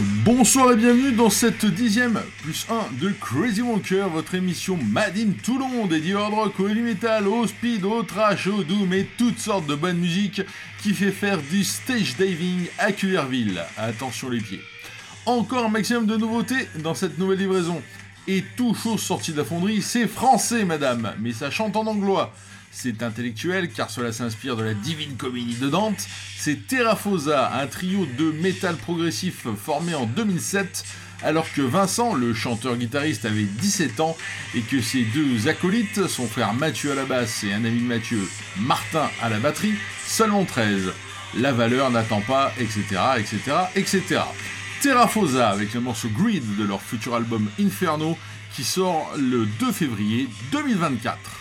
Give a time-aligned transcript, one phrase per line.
[0.00, 5.32] Bonsoir et bienvenue dans cette dixième plus 1 de Crazy Wonker, votre émission Mad in
[5.42, 9.08] Toulon, dédiée au hard rock, au heavy metal, au speed, au trash, au doom et
[9.18, 10.42] toutes sortes de bonne musique
[10.82, 13.60] qui fait faire du stage diving à Cullerville.
[13.76, 14.60] Attention les pieds.
[15.26, 17.82] Encore un maximum de nouveautés dans cette nouvelle livraison.
[18.28, 22.32] Et tout chose sorti de la fonderie, c'est français madame, mais ça chante en anglois.
[22.70, 26.06] C'est intellectuel car cela s'inspire de la Divine Comédie de Dante.
[26.36, 30.84] C'est Terrafosa, un trio de métal progressif formé en 2007
[31.22, 34.16] alors que Vincent, le chanteur-guitariste, avait 17 ans
[34.54, 37.86] et que ses deux acolytes, son frère Mathieu à la basse et un ami de
[37.86, 38.28] Mathieu,
[38.58, 39.74] Martin à la batterie,
[40.06, 40.92] seulement 13.
[41.36, 42.82] La valeur n'attend pas, etc.,
[43.18, 43.40] etc.,
[43.74, 44.20] etc.
[45.42, 48.16] Avec le morceau Greed de leur futur album Inferno
[48.54, 51.37] qui sort le 2 février 2024.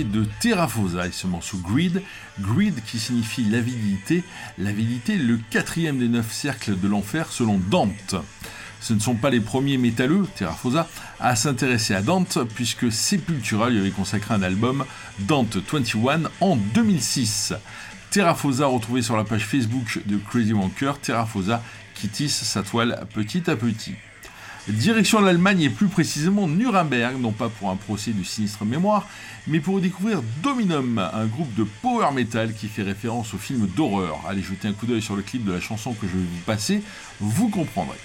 [0.00, 2.02] De Terrafosa et ce morceau Greed.
[2.40, 4.24] Greed qui signifie l'avidité.
[4.58, 8.14] L'avidité, le quatrième des neuf cercles de l'enfer selon Dante.
[8.80, 10.88] Ce ne sont pas les premiers métalleux, Terrafosa,
[11.20, 14.84] à s'intéresser à Dante, puisque Sepultura lui avait consacré un album,
[15.20, 17.52] Dante 21, en 2006.
[18.10, 21.62] Terrafosa retrouvé sur la page Facebook de Crazy Wanker, Terrafosa
[21.94, 23.94] qui tisse sa toile petit à petit.
[24.68, 29.08] Direction l'Allemagne et plus précisément Nuremberg, non pas pour un procès de sinistre mémoire,
[29.48, 34.20] mais pour découvrir Dominum, un groupe de power metal qui fait référence au film d'horreur.
[34.28, 36.44] Allez jeter un coup d'œil sur le clip de la chanson que je vais vous
[36.46, 36.80] passer,
[37.18, 37.98] vous comprendrez.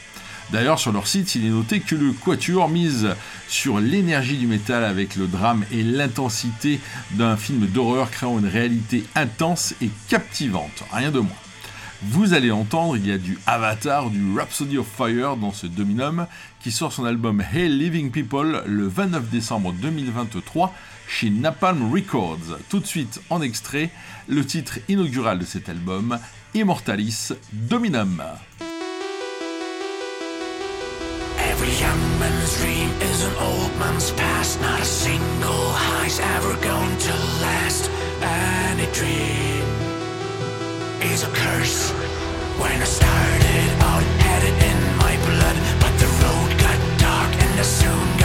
[0.52, 3.10] D'ailleurs, sur leur site, il est noté que le Quatuor mise
[3.48, 6.80] sur l'énergie du métal avec le drame et l'intensité
[7.12, 10.84] d'un film d'horreur créant une réalité intense et captivante.
[10.92, 11.47] Rien de moins.
[12.04, 16.28] Vous allez entendre, il y a du Avatar, du Rhapsody of Fire dans ce Dominum,
[16.60, 20.74] qui sort son album Hey Living People le 29 décembre 2023
[21.08, 22.60] chez Napalm Records.
[22.70, 23.90] Tout de suite en extrait,
[24.28, 26.20] le titre inaugural de cet album,
[26.54, 28.22] Immortalis Dominum.
[31.40, 34.62] Every young man's dream is an old man's past.
[34.62, 35.68] Not a single
[36.20, 37.90] ever going to last.
[38.22, 39.57] And a dream
[41.12, 41.92] is a curse.
[42.60, 47.60] When I started out, had it in my blood, but the road got dark and
[47.60, 48.17] I soon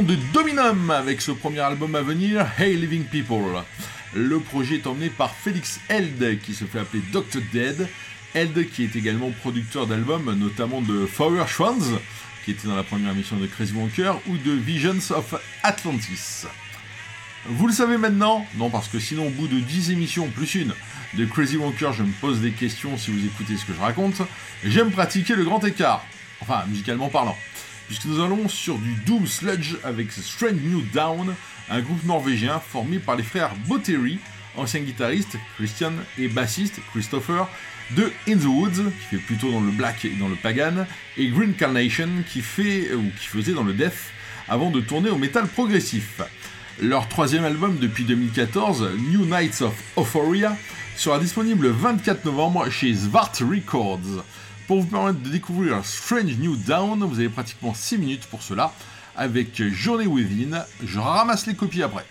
[0.00, 3.62] de Dominum avec ce premier album à venir, Hey Living People.
[4.14, 7.42] Le projet est emmené par Félix Held qui se fait appeler Dr.
[7.52, 7.86] Dead.
[8.34, 11.98] Held qui est également producteur d'albums, notamment de Flower Schwanz,
[12.42, 16.46] qui était dans la première émission de Crazy Wonker, ou de Visions of Atlantis.
[17.44, 20.72] Vous le savez maintenant Non, parce que sinon, au bout de 10 émissions plus une
[21.14, 24.22] de Crazy Wonker, je me pose des questions si vous écoutez ce que je raconte.
[24.64, 26.02] J'aime pratiquer le grand écart,
[26.40, 27.36] enfin, musicalement parlant,
[27.86, 31.34] puisque nous allons sur du Doom Sludge avec Strange New Down,
[31.70, 34.18] un groupe norvégien formé par les frères Botteri,
[34.56, 37.48] ancien guitariste Christian et bassiste Christopher,
[37.96, 40.86] de In the Woods, qui fait plutôt dans le black et dans le pagan,
[41.16, 44.12] et Green Carnation, qui fait ou qui faisait dans le death
[44.48, 46.20] avant de tourner au métal progressif.
[46.80, 50.56] Leur troisième album depuis 2014, New Nights of Euphoria,
[50.96, 54.24] sera disponible le 24 novembre chez Svart Records.
[54.72, 58.72] Pour vous permettre de découvrir Strange New Down, vous avez pratiquement 6 minutes pour cela,
[59.14, 60.64] avec Journey Within.
[60.82, 62.06] Je ramasse les copies après.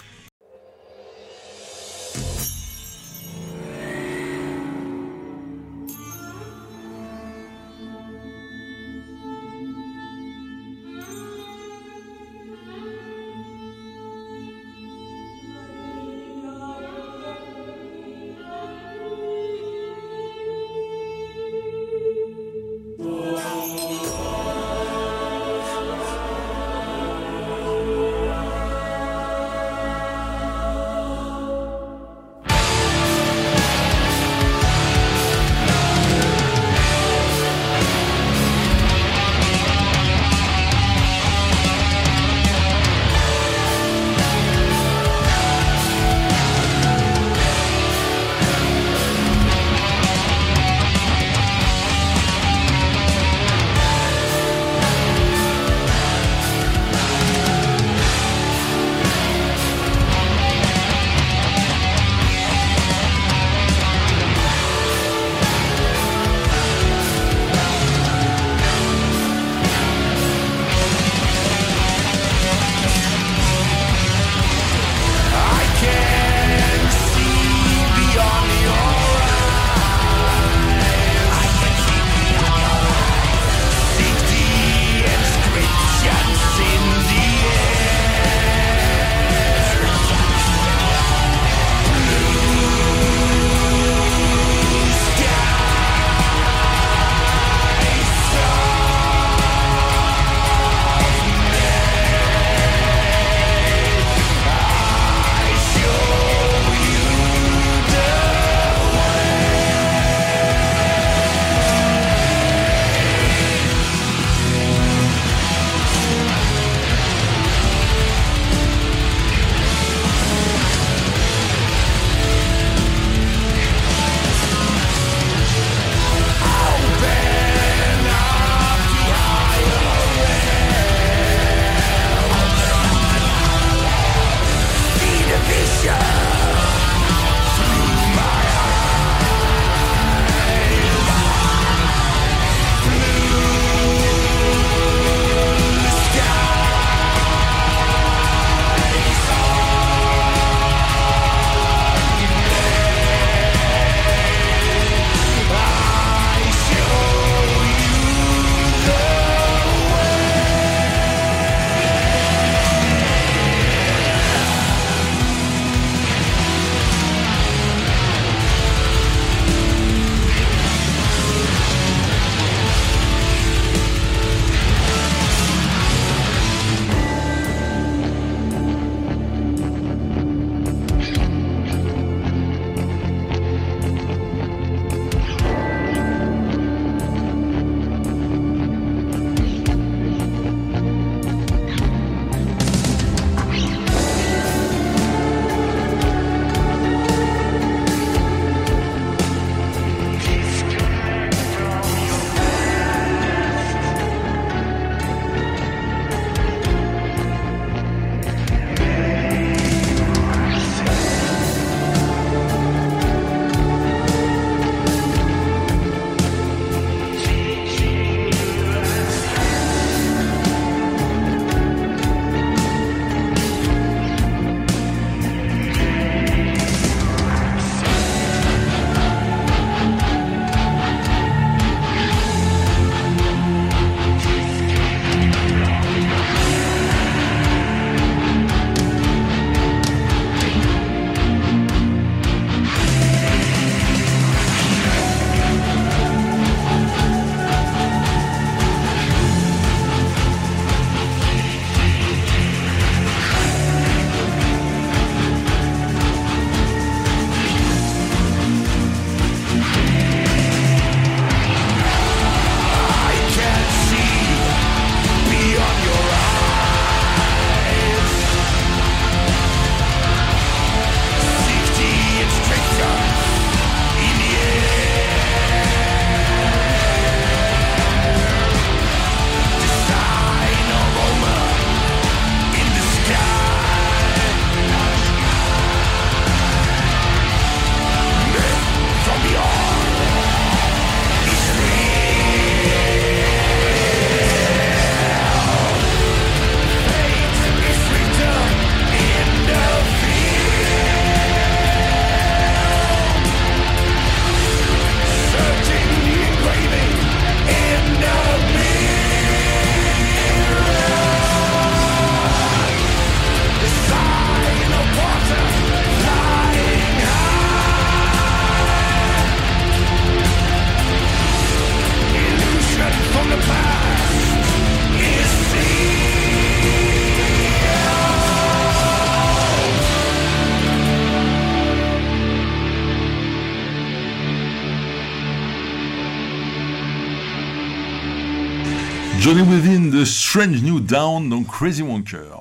[340.32, 342.40] Strange New Down dans Crazy Wonker.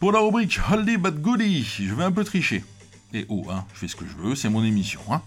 [0.00, 2.64] Pour la rubrique Holiday But Goody, je vais un peu tricher.
[3.12, 5.00] Et oh, hein, je fais ce que je veux, c'est mon émission.
[5.12, 5.22] Hein.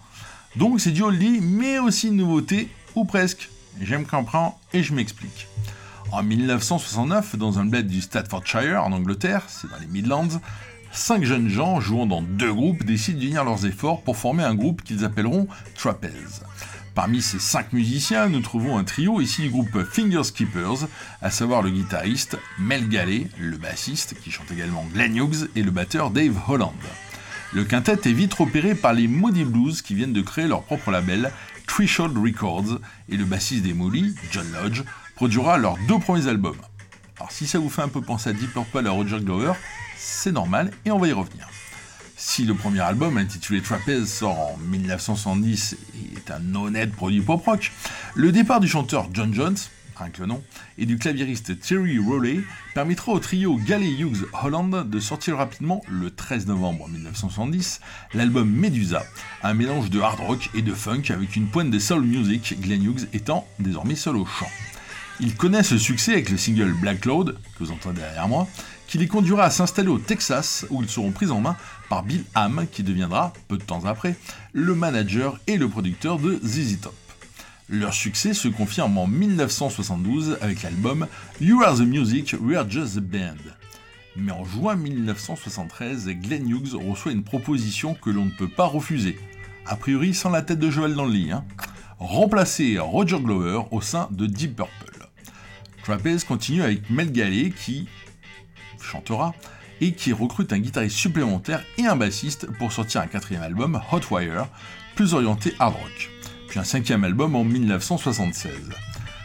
[0.56, 3.48] Donc c'est du oldie, mais aussi une nouveauté, ou presque.
[3.80, 5.48] J'aime comprendre et je m'explique.
[6.12, 10.42] En 1969, dans un bled du Staffordshire, en Angleterre, c'est dans les Midlands,
[10.92, 14.82] cinq jeunes gens jouant dans deux groupes décident d'unir leurs efforts pour former un groupe
[14.82, 16.42] qu'ils appelleront Trapeze.
[16.98, 20.88] Parmi ces cinq musiciens, nous trouvons un trio ici du groupe Finger Skippers,
[21.22, 25.70] à savoir le guitariste Mel Galley, le bassiste qui chante également Glenn Hughes et le
[25.70, 26.72] batteur Dave Holland.
[27.52, 30.90] Le quintet est vite repéré par les Moody Blues qui viennent de créer leur propre
[30.90, 31.30] label,
[31.68, 34.82] Threshold Records, et le bassiste des Molly, John Lodge,
[35.14, 36.58] produira leurs deux premiers albums.
[37.18, 39.52] Alors si ça vous fait un peu penser à Deep Purple et Roger Glover,
[39.96, 41.48] c'est normal et on va y revenir.
[42.20, 47.70] Si le premier album, intitulé Trapeze, sort en 1970 et est un honnête produit pop-rock,
[48.16, 49.56] le départ du chanteur John Jones,
[49.94, 50.42] rien que le nom,
[50.78, 52.40] et du claviériste Terry Rowley
[52.74, 57.80] permettra au trio Galley Hughes Holland de sortir rapidement, le 13 novembre 1970,
[58.14, 59.04] l'album Medusa,
[59.44, 62.82] un mélange de hard rock et de funk avec une pointe de soul music, Glenn
[62.82, 64.50] Hughes étant désormais seul au chant.
[65.20, 68.48] Il connaît ce succès avec le single Black Cloud, que vous entendez derrière moi,
[68.88, 71.56] qui les conduira à s'installer au Texas où ils seront pris en main
[71.90, 74.16] par Bill Ham qui deviendra, peu de temps après,
[74.52, 76.94] le manager et le producteur de ZZ Top.
[77.68, 81.06] Leur succès se confirme en 1972 avec l'album
[81.38, 83.36] You Are the Music, We Are Just the Band.
[84.16, 89.18] Mais en juin 1973, Glenn Hughes reçoit une proposition que l'on ne peut pas refuser,
[89.66, 91.44] a priori sans la tête de Joel dans le lit, hein.
[91.98, 95.08] remplacer Roger Glover au sein de Deep Purple.
[95.84, 97.86] Trapeze continue avec Mel Galley qui,
[98.88, 99.34] chantera,
[99.80, 104.00] et qui recrute un guitariste supplémentaire et un bassiste pour sortir un quatrième album, Hot
[104.10, 104.48] Wire,
[104.96, 106.10] plus orienté hard rock,
[106.48, 108.52] puis un cinquième album en 1976.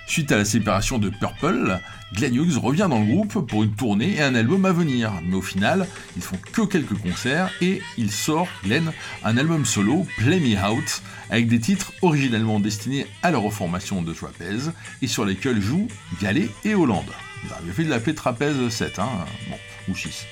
[0.05, 1.79] Suite à la séparation de Purple,
[2.13, 5.35] Glenn Hughes revient dans le groupe pour une tournée et un album à venir, mais
[5.35, 8.91] au final, ils font que quelques concerts et il sort, Glenn,
[9.23, 14.13] un album solo, Play Me Out, avec des titres originellement destinés à la reformation de
[14.13, 15.87] Trapeze et sur lesquels jouent
[16.21, 17.11] Gallet et Hollande.
[17.43, 19.09] Vous avez fait de l'appeler Trapeze 7, hein
[19.49, 19.57] Bon,
[19.89, 20.25] ou 6.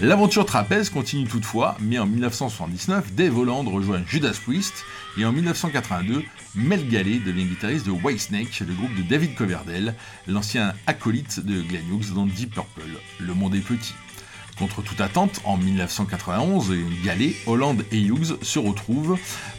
[0.00, 4.84] L'aventure Trapeze continue toutefois, mais en 1979, Dave Holland rejoint Judas Priest,
[5.16, 9.94] et en 1982, Mel Galley devient guitariste de Whitesnake, le groupe de David Coverdale,
[10.26, 12.82] l'ancien acolyte de Glenn Hughes dans Deep Purple.
[13.20, 13.94] Le monde est petit.
[14.58, 16.72] Contre toute attente, en 1991,
[17.04, 19.16] Galley, Holland et Hughes se retrouvent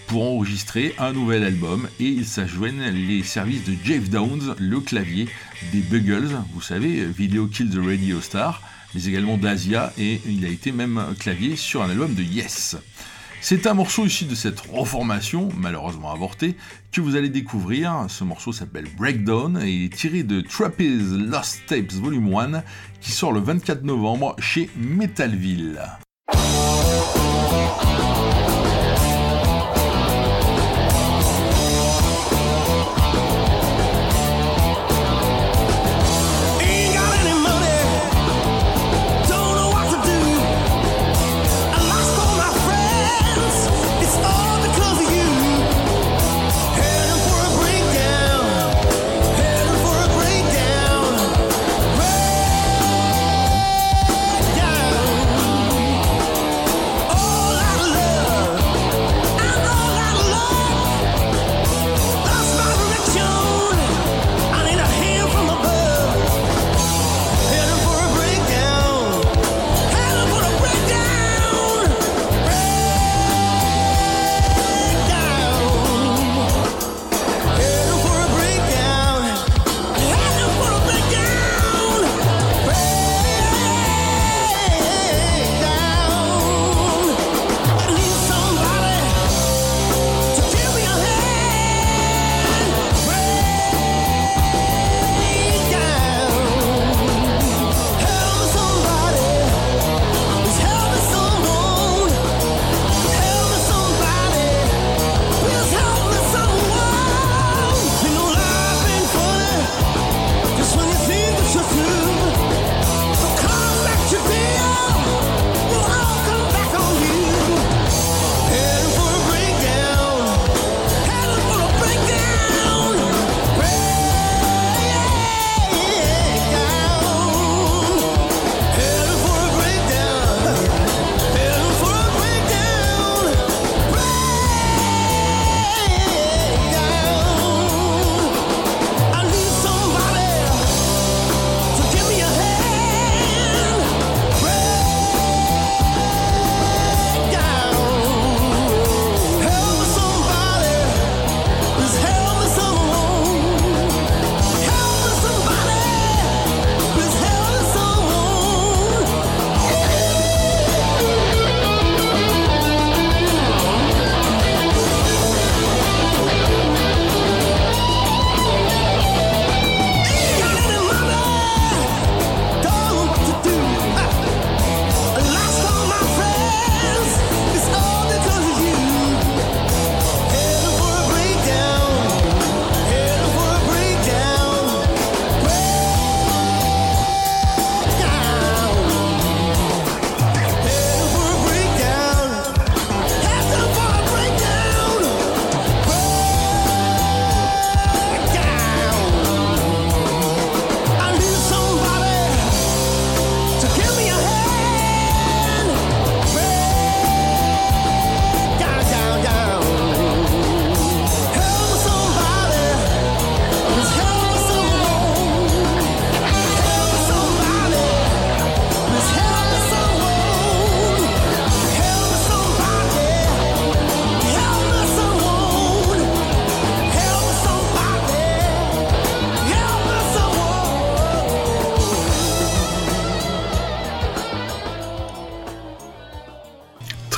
[0.08, 5.30] pour enregistrer un nouvel album et ils s'ajoignent les services de Jeff Downs, le clavier
[5.72, 8.62] des Buggles, vous savez, Video Kill the Radio Star,
[8.94, 12.76] mais également d'Asia et il a été même clavier sur un album de Yes.
[13.42, 16.58] C'est un morceau issu de cette reformation, malheureusement avortée,
[16.92, 18.06] que vous allez découvrir.
[18.10, 22.64] Ce morceau s'appelle Breakdown et est tiré de Trapeze Lost Tapes Volume 1
[23.00, 25.80] qui sort le 24 novembre chez Metalville.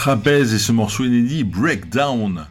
[0.02, 2.48] Trapèze et ce morceau inédit Breakdown.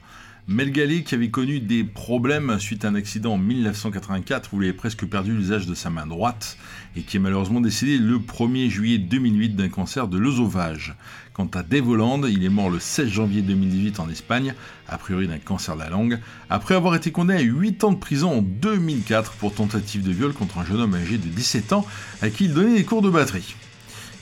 [0.47, 4.73] Mel qui avait connu des problèmes suite à un accident en 1984 où il avait
[4.73, 6.57] presque perdu l'usage de sa main droite
[6.95, 10.95] et qui est malheureusement décédé le 1er juillet 2008 d'un cancer de l'œsophage.
[11.33, 14.55] Quant à Dave Holland, il est mort le 16 janvier 2018 en Espagne,
[14.87, 17.99] a priori d'un cancer de la langue, après avoir été condamné à 8 ans de
[17.99, 21.85] prison en 2004 pour tentative de viol contre un jeune homme âgé de 17 ans
[22.23, 23.57] à qui il donnait des cours de batterie.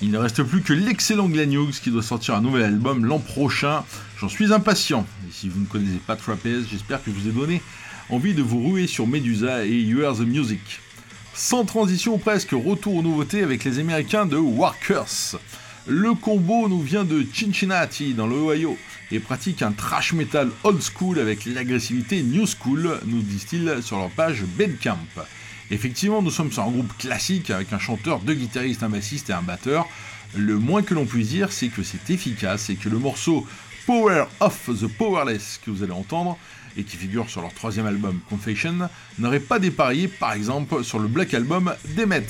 [0.01, 3.19] Il ne reste plus que l'excellent Glenn Hughes qui doit sortir un nouvel album l'an
[3.19, 3.85] prochain.
[4.21, 5.05] J'en suis impatient.
[5.29, 7.61] Et si vous ne connaissez pas Trapeze, j'espère que je vous ai donné
[8.09, 10.81] envie de vous ruer sur Medusa et You Are the Music.
[11.35, 15.37] Sans transition presque, retour aux nouveautés avec les Américains de Workers.
[15.89, 18.77] Le combo nous vient de Cincinnati dans l'Ohio
[19.11, 24.11] et pratique un trash metal old school avec l'agressivité new school, nous disent-ils sur leur
[24.11, 24.99] page Bandcamp.
[25.71, 29.35] Effectivement, nous sommes sur un groupe classique avec un chanteur, deux guitaristes, un bassiste et
[29.35, 29.87] un batteur.
[30.37, 33.47] Le moins que l'on puisse dire, c'est que c'est efficace et que le morceau
[33.87, 36.39] Power of the Powerless que vous allez entendre
[36.77, 41.09] et qui figure sur leur troisième album Confession n'aurait pas dépareillé par exemple sur le
[41.09, 42.27] Black Album des Mets.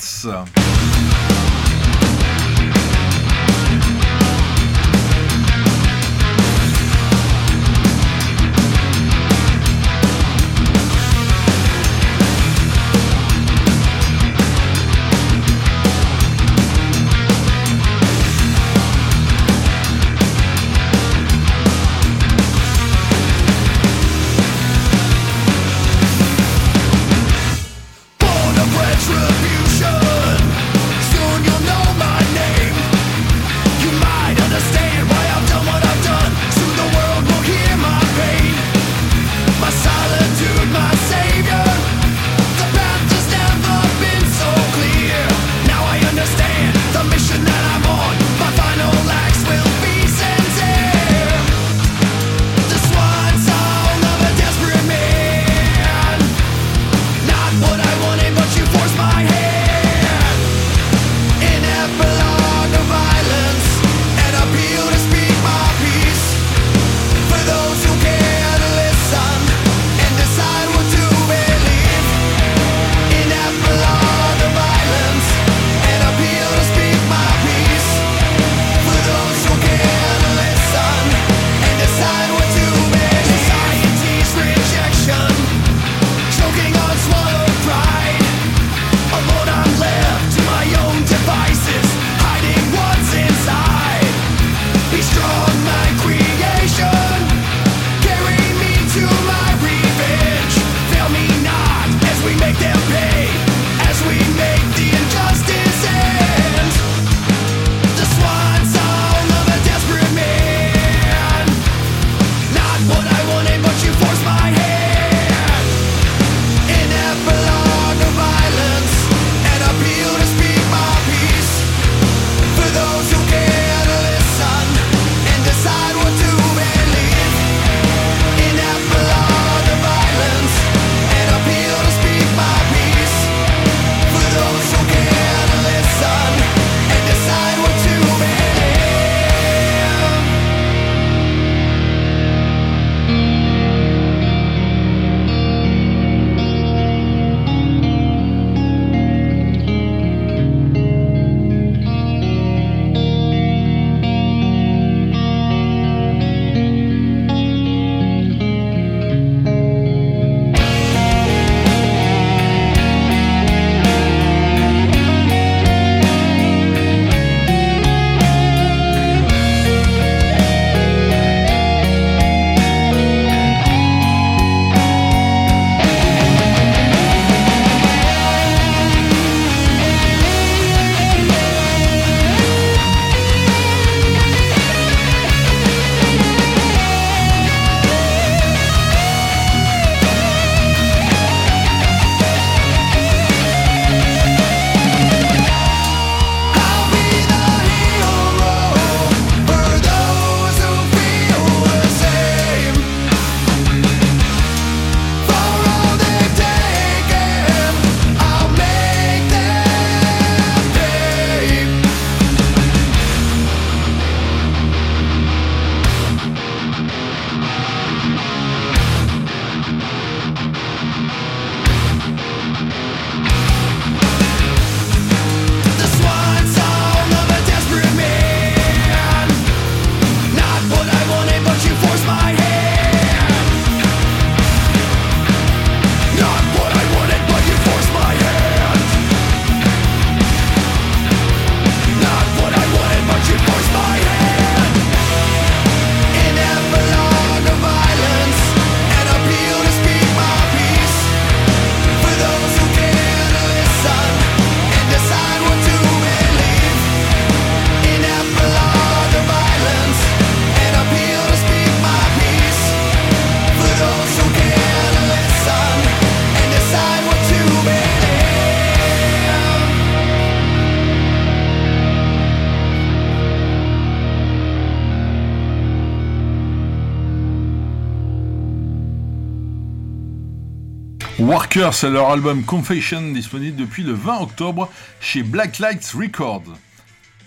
[281.49, 284.69] Worker, c'est leur album Confession, disponible depuis le 20 octobre
[285.01, 286.43] chez Blacklight Records.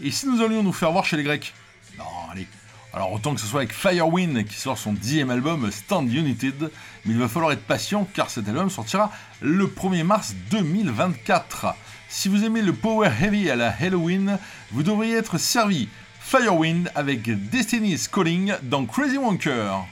[0.01, 1.53] Et si nous allions nous faire voir chez les Grecs?
[1.99, 2.47] Non, allez.
[2.95, 6.71] Alors autant que ce soit avec Firewind qui sort son dixième album Stand United,
[7.05, 11.75] mais il va falloir être patient car cet album sortira le 1er mars 2024.
[12.09, 14.39] Si vous aimez le power heavy à la Halloween,
[14.71, 15.89] vous devriez être servi.
[16.21, 19.85] Firewind avec Destiny's Calling dans Crazy Wonker.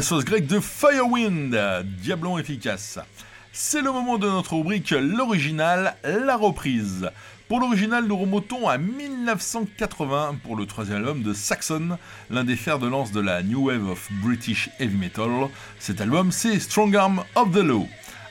[0.00, 1.54] La sauce grecque de Firewind,
[2.00, 2.98] diablon efficace.
[3.52, 7.10] C'est le moment de notre rubrique L'original, la reprise.
[7.48, 11.98] Pour l'original, nous remontons à 1980 pour le troisième album de Saxon,
[12.30, 15.50] l'un des fers de lance de la New Wave of British Heavy Metal.
[15.78, 17.86] Cet album, c'est Strong Arm of the Law.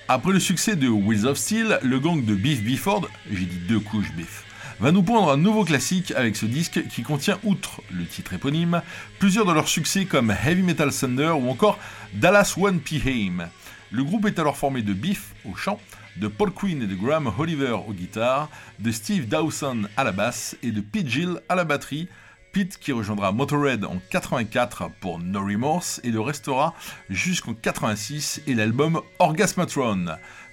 [0.08, 3.80] Après le succès de Wheels of Steel, le gang de Beef Bifford, j'ai dit deux
[3.80, 4.44] couches Biff,
[4.80, 8.82] va nous pondre un nouveau classique avec ce disque qui contient, outre le titre éponyme,
[9.20, 11.78] plusieurs de leurs succès comme Heavy Metal Thunder ou encore
[12.14, 13.50] Dallas One PM.
[13.92, 15.80] Le groupe est alors formé de Biff au chant,
[16.16, 20.56] de Paul Quinn et de Graham Oliver aux guitares, de Steve Dawson à la basse
[20.64, 22.08] et de Pete Gill à la batterie.
[22.54, 26.74] Pete qui rejoindra Motorhead en 84 pour No Remorse et le restera
[27.10, 30.06] jusqu'en 86 et l'album Orgasmatron.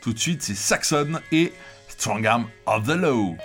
[0.03, 1.53] Tout de suite c'est Saxon et
[1.89, 3.37] Strong Arm of the Law.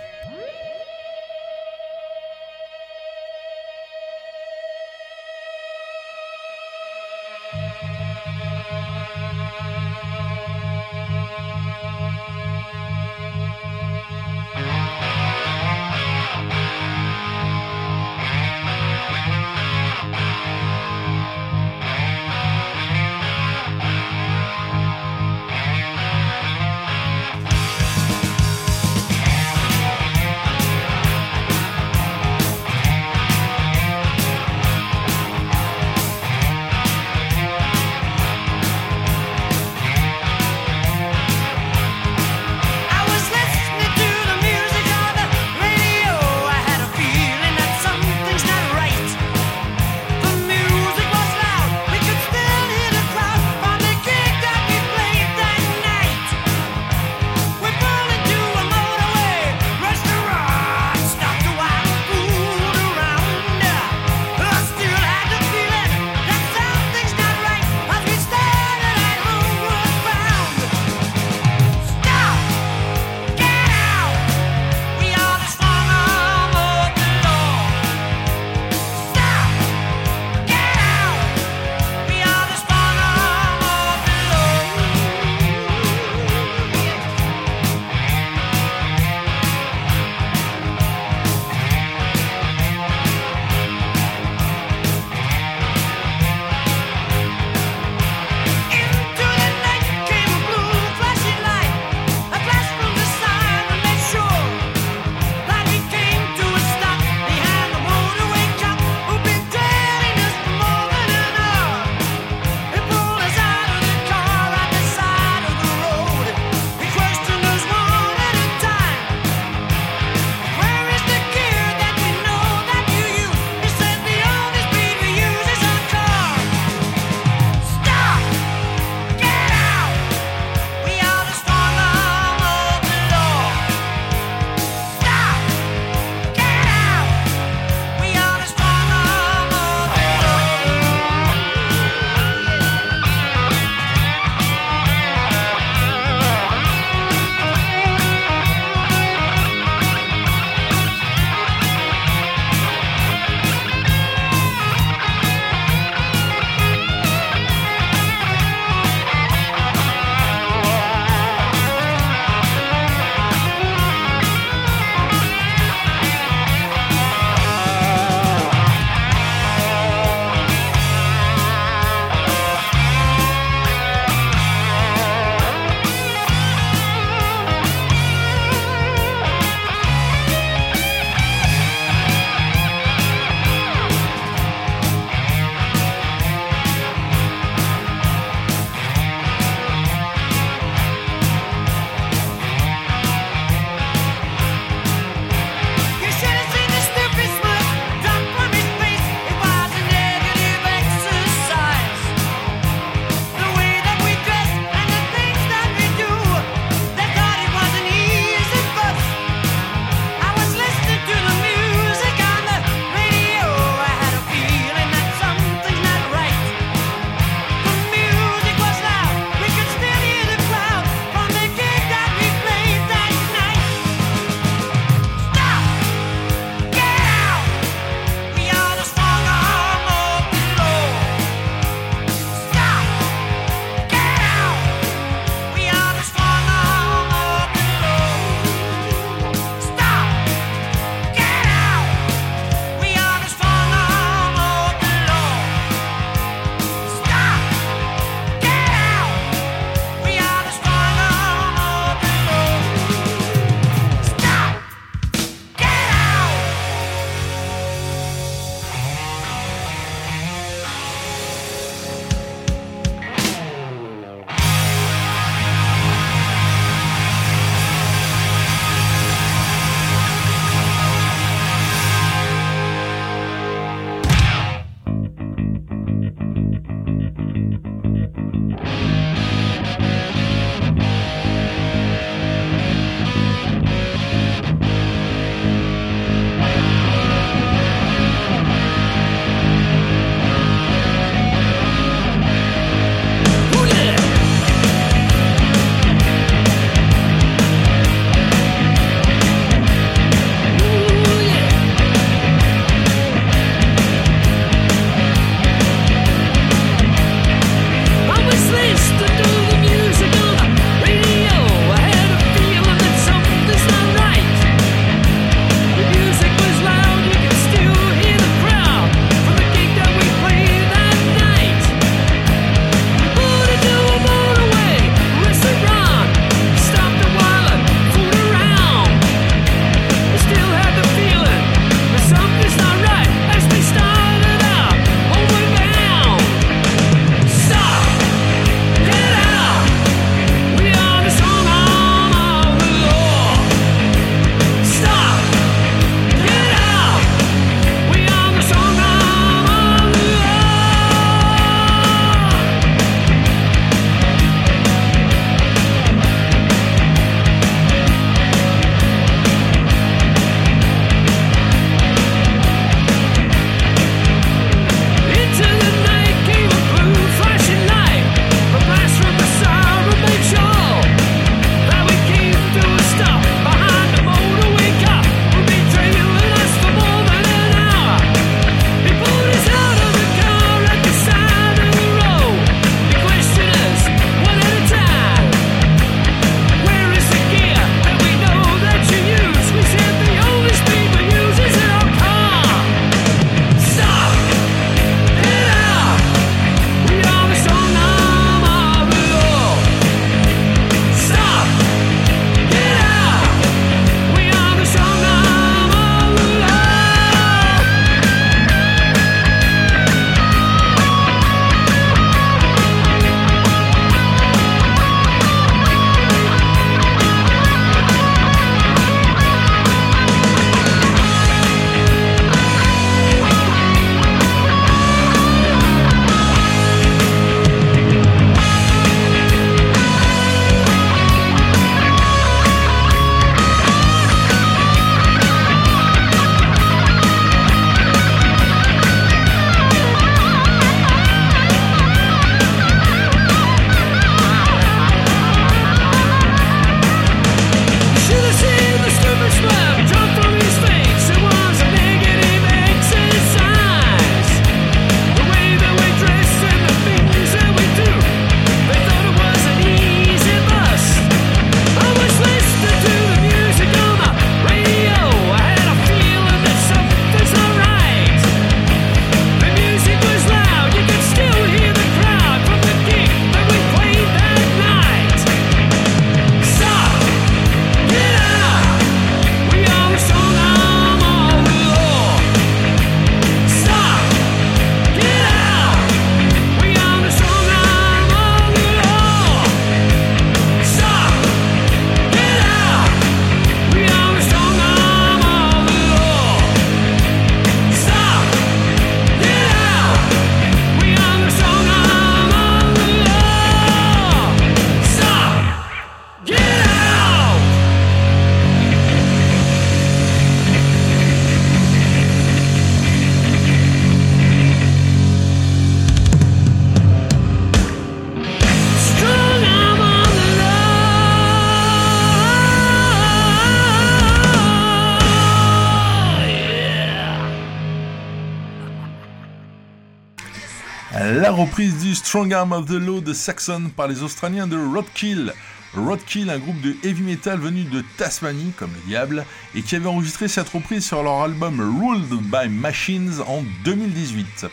[531.52, 535.34] Reprise du Strong Arm of the Law de Saxon par les Australiens de Roadkill.
[535.76, 539.86] Roadkill, un groupe de heavy metal venu de Tasmanie, comme le diable, et qui avait
[539.86, 544.46] enregistré cette reprise sur leur album Ruled by Machines en 2018.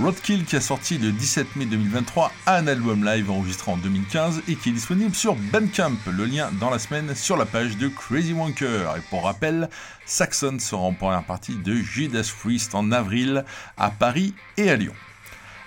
[0.00, 4.54] Roadkill qui a sorti le 17 mai 2023 un album live enregistré en 2015 et
[4.54, 8.32] qui est disponible sur Bandcamp, le lien dans la semaine sur la page de Crazy
[8.32, 8.94] Wonker.
[8.96, 9.68] Et pour rappel,
[10.06, 13.44] Saxon sera en première partie de Judas Priest en avril
[13.76, 14.94] à Paris et à Lyon.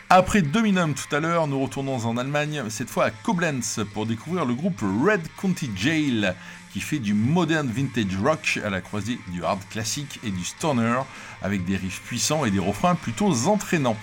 [0.10, 4.46] Après Dominum tout à l'heure, nous retournons en Allemagne, cette fois à Koblenz, pour découvrir
[4.46, 6.34] le groupe Red County Jail,
[6.72, 11.02] qui fait du modern vintage rock à la croisée du hard classique et du stoner,
[11.42, 13.98] avec des riffs puissants et des refrains plutôt entraînants.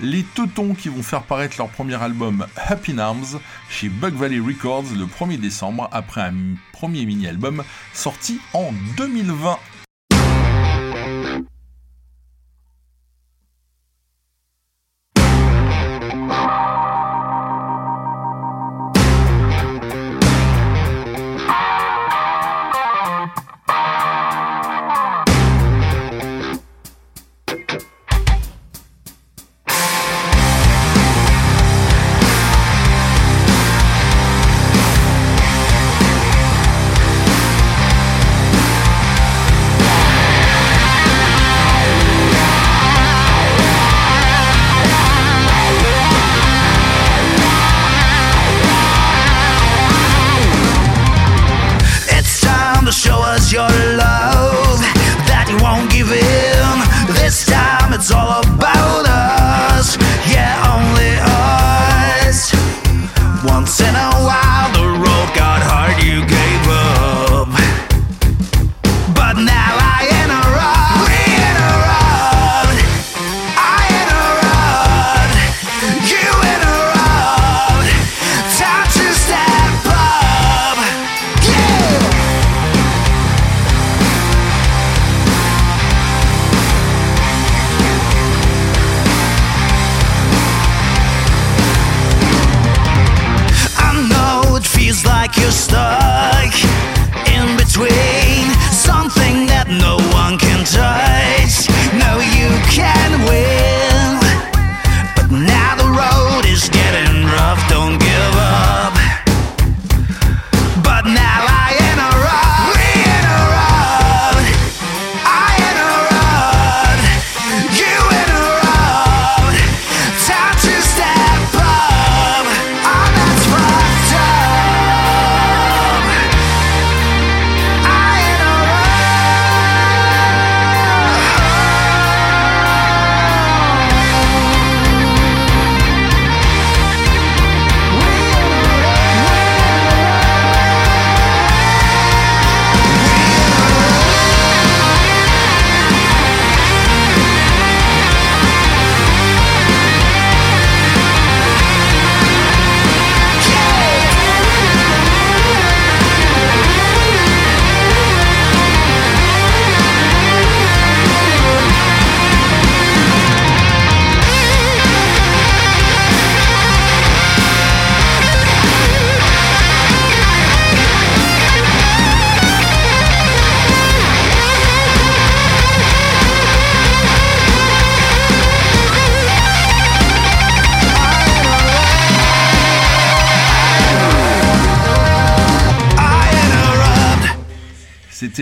[0.00, 3.38] Les Teutons qui vont faire paraître leur premier album Happy Arms
[3.68, 6.34] chez Bug Valley Records le 1er décembre après un
[6.72, 9.58] premier mini-album sorti en 2020.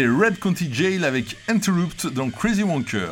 [0.06, 3.08] Red County Jail avec Interrupt dans Crazy Wonker.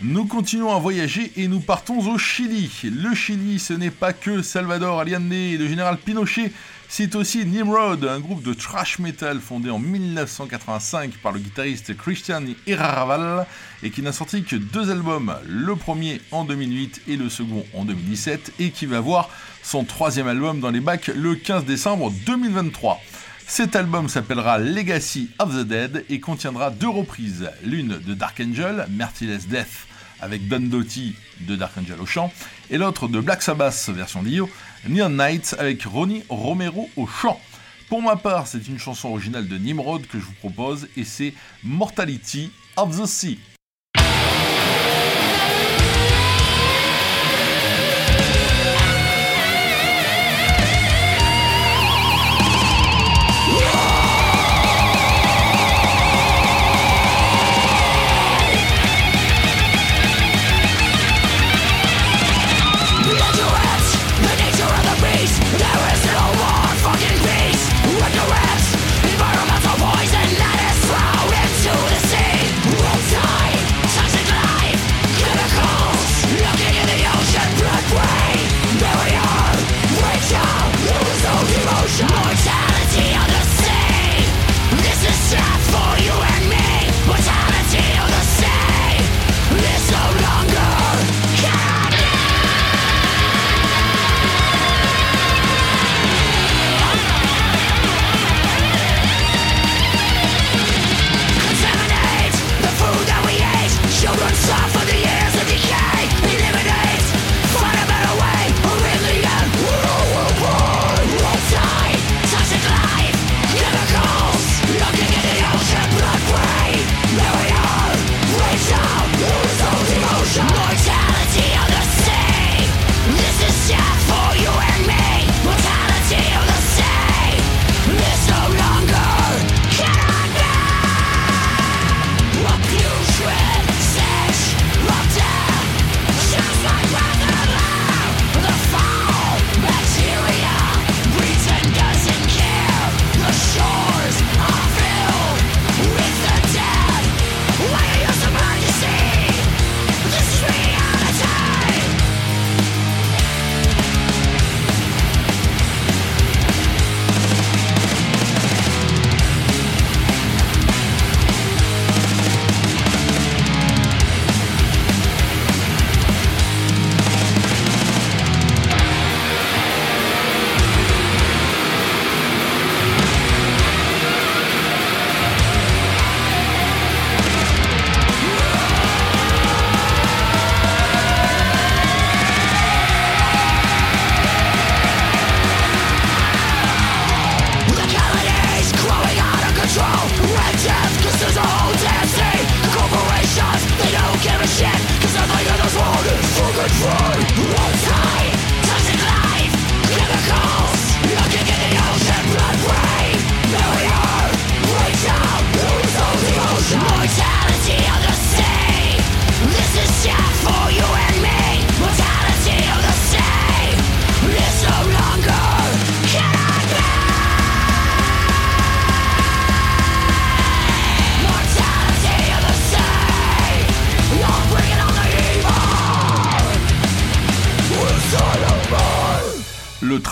[0.00, 2.70] Nous continuons à voyager et nous partons au Chili.
[2.84, 6.50] Le Chili, ce n'est pas que Salvador Allende et le général Pinochet,
[6.88, 12.42] c'est aussi Nimrod, un groupe de thrash metal fondé en 1985 par le guitariste Christian
[12.66, 13.46] Irarraval
[13.82, 17.84] et qui n'a sorti que deux albums, le premier en 2008 et le second en
[17.84, 19.28] 2017, et qui va voir
[19.62, 23.00] son troisième album dans les bacs le 15 décembre 2023.
[23.46, 28.86] Cet album s'appellera Legacy of the Dead et contiendra deux reprises, l'une de Dark Angel,
[28.90, 29.86] Merciless Death
[30.20, 32.32] avec Don Doty de Dark Angel au chant,
[32.70, 34.48] et l'autre de Black Sabbath version Dio,
[34.88, 37.40] Neon Knights avec Ronnie Romero au chant.
[37.88, 41.34] Pour ma part, c'est une chanson originale de Nimrod que je vous propose et c'est
[41.62, 43.38] Mortality of the Sea.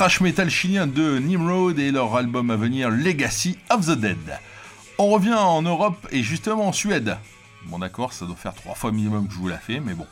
[0.03, 4.19] Le trash metal chilien de Nimrod et leur album à venir Legacy of the Dead.
[4.99, 7.17] On revient en Europe et justement en Suède.
[7.67, 10.05] Bon d'accord, ça doit faire trois fois minimum que je vous la fais, mais bon.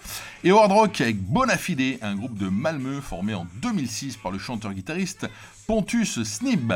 [0.44, 5.26] Et hard rock avec Bonafide, un groupe de Malmö formé en 2006 par le chanteur-guitariste
[5.66, 6.72] Pontus Snib.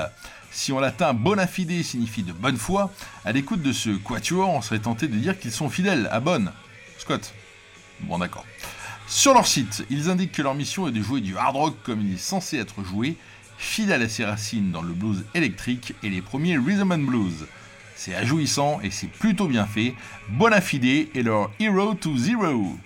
[0.50, 2.90] Si en latin Bonafide signifie de bonne foi,
[3.24, 6.50] à l'écoute de ce quatuor, on serait tenté de dire qu'ils sont fidèles à bonne.
[6.98, 7.32] Scott.
[8.00, 8.44] Bon d'accord.
[9.06, 12.00] Sur leur site, ils indiquent que leur mission est de jouer du hard rock comme
[12.00, 13.16] il est censé être joué,
[13.58, 17.46] fidèle à ses racines dans le blues électrique et les premiers rhythm and blues.
[17.96, 19.94] C'est ajouissant et c'est plutôt bien fait.
[20.30, 22.76] Bonafide et leur Hero to Zero.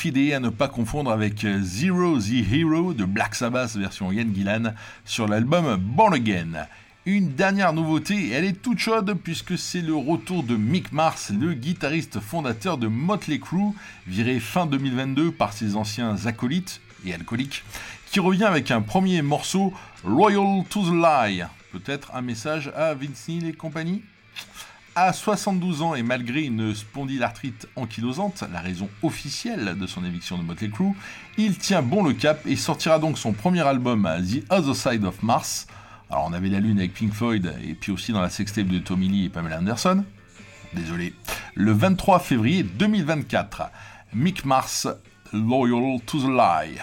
[0.00, 4.72] Bonafide à ne pas confondre avec Zero the Hero de Black Sabbath version Ian Gillan
[5.04, 6.66] sur l'album Born Again.
[7.04, 11.52] Une dernière nouveauté, elle est toute chaude puisque c'est le retour de Mick Mars, le
[11.52, 13.74] guitariste fondateur de Motley Crue,
[14.06, 17.62] viré fin 2022 par ses anciens acolytes et alcooliques,
[18.10, 19.74] qui revient avec un premier morceau,
[20.04, 21.42] Royal to the Lie.
[21.72, 24.02] Peut-être un message à Vince et compagnie?
[24.94, 30.42] À 72 ans et malgré une spondylarthrite ankylosante, la raison officielle de son éviction de
[30.42, 30.92] Motley Crue,
[31.38, 35.22] il tient bon le cap et sortira donc son premier album The Other Side of
[35.22, 35.66] Mars.
[36.10, 38.78] Alors on avait la lune avec Pink Floyd et puis aussi dans la sextape de
[38.78, 40.04] Tommy Lee et Pamela Anderson.
[40.72, 41.14] Désolé.
[41.54, 43.70] Le 23 février 2024,
[44.14, 44.88] Mick Mars
[45.32, 46.80] Loyal to the Lie.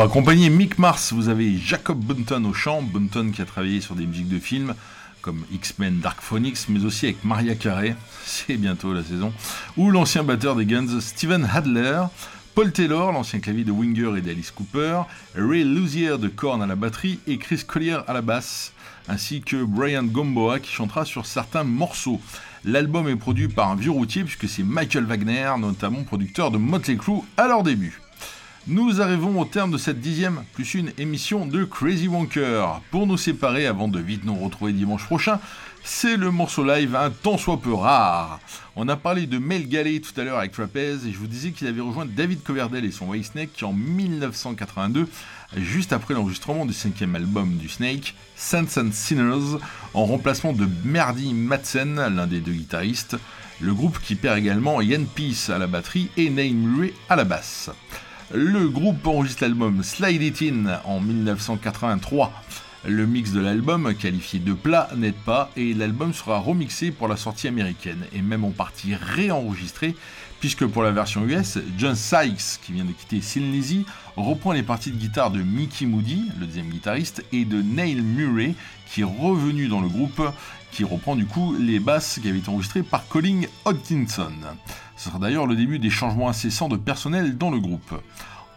[0.00, 3.94] Pour accompagner Mick Mars, vous avez Jacob Bunton au chant, Bunton qui a travaillé sur
[3.94, 4.74] des musiques de films
[5.20, 7.94] comme X-Men Dark Phoenix, mais aussi avec Maria Carey,
[8.24, 9.30] c'est bientôt la saison,
[9.76, 12.00] ou l'ancien batteur des Guns Steven Hadler,
[12.54, 15.02] Paul Taylor, l'ancien clavier de Winger et d'Alice Cooper,
[15.36, 18.72] Ray Luzier de Korn à la batterie et Chris Collier à la basse,
[19.06, 22.22] ainsi que Brian Gomboa qui chantera sur certains morceaux.
[22.64, 26.96] L'album est produit par un vieux routier puisque c'est Michael Wagner, notamment producteur de Motley
[26.96, 28.00] Crue à leur début.
[28.66, 32.82] Nous arrivons au terme de cette dixième plus une émission de Crazy Wonker.
[32.90, 35.40] Pour nous séparer avant de vite nous retrouver dimanche prochain,
[35.82, 38.38] c'est le morceau live un tant soit peu rare.
[38.76, 41.52] On a parlé de Mel Galley tout à l'heure avec Trapez et je vous disais
[41.52, 45.08] qu'il avait rejoint David Coverdale et son Whitesnake qui en 1982,
[45.56, 49.58] juste après l'enregistrement du cinquième album du Snake, Sense and Sinners,
[49.94, 53.16] en remplacement de Merdy Madsen, l'un des deux guitaristes,
[53.58, 57.24] le groupe qui perd également Ian Peace à la batterie et Naim Murray à la
[57.24, 57.70] basse.
[58.32, 62.32] Le groupe enregistre l'album Slide It In en 1983.
[62.86, 67.16] Le mix de l'album, qualifié de plat, n'aide pas et l'album sera remixé pour la
[67.16, 69.96] sortie américaine et même en partie réenregistré
[70.40, 73.42] puisque pour la version US, John Sykes, qui vient de quitter Sin
[74.16, 78.54] reprend les parties de guitare de Mickey Moody, le deuxième guitariste, et de Neil Murray,
[78.90, 80.22] qui est revenu dans le groupe,
[80.72, 84.32] qui reprend du coup les basses qui avaient été enregistrées par Colin Hodgkinson.
[84.96, 87.94] Ce sera d'ailleurs le début des changements incessants de personnel dans le groupe.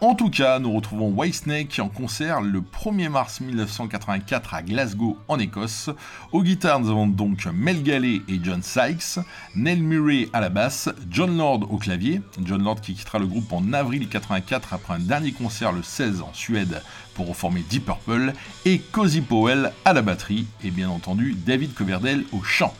[0.04, 5.40] En tout cas, nous retrouvons Whitesnake en concert le 1er mars 1984 à Glasgow en
[5.40, 5.92] Écosse.
[6.34, 9.24] Aux guitares, nous avons donc Mel Galley et John Sykes,
[9.56, 13.54] Neil Murray à la basse, John Lord au clavier, John Lord qui quittera le groupe
[13.54, 16.82] en avril 84 après un dernier concert le 16 en Suède
[17.16, 18.34] pour reformer Deep Purple,
[18.66, 22.74] et Cozy Powell à la batterie, et bien entendu David Coverdale au chant.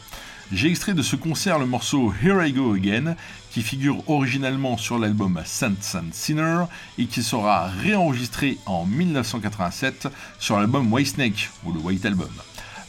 [0.56, 3.16] J'ai extrait de ce concert le morceau Here I Go Again,
[3.50, 6.66] qui figure originalement sur l'album Saint and Sinner
[7.00, 12.30] et qui sera réenregistré en 1987 sur l'album White Snake ou le White Album.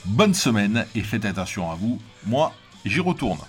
[0.04, 2.52] Bonne semaine et faites attention à vous, moi
[2.84, 3.40] j'y retourne.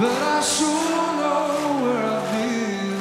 [0.00, 0.90] But I sure
[1.20, 3.00] know where I've been.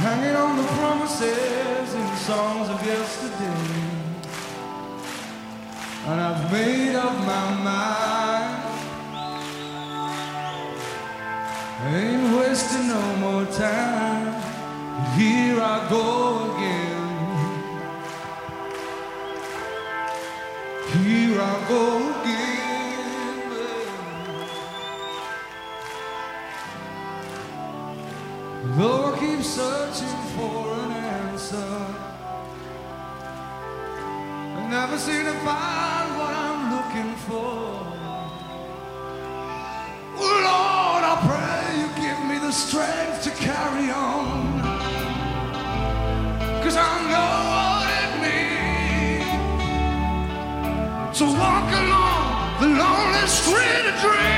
[0.00, 3.64] Hanging on the promises and songs of yesterday.
[6.06, 8.64] And I've made up my mind.
[11.94, 14.32] Ain't wasting no more time.
[15.18, 17.08] Here I go again.
[20.96, 22.37] Here I go again.
[29.58, 31.74] Searching for an answer,
[34.56, 37.56] I never seem to find what I'm looking for.
[40.22, 44.62] Oh Lord, I pray you give me the strength to carry on.
[46.62, 49.28] Cause I know what it means
[51.18, 52.26] to walk along
[52.62, 54.37] the lonely street of dreams.